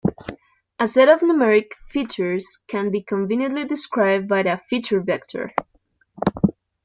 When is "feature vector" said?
4.57-5.53